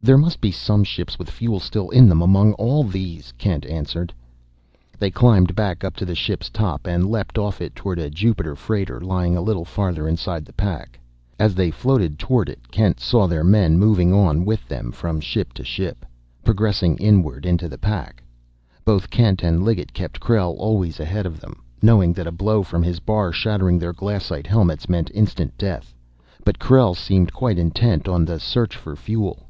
[0.00, 4.14] "There must be some ships with fuel still in them among all these," Kent answered.
[4.98, 8.56] They climbed back, up to the ship's top, and leapt off it toward a Jupiter
[8.56, 10.98] freighter lying a little farther inside the pack.
[11.38, 15.52] As they floated toward it, Kent saw their men moving on with them from ship
[15.54, 16.06] to ship,
[16.42, 18.22] progressing inward into the pack.
[18.86, 22.82] Both Kent and Liggett kept Krell always ahead of them, knowing that a blow from
[22.82, 25.92] his bar, shattering their glassite helmets, meant instant death.
[26.46, 29.44] But Krell seemed quite intent on the search for fuel.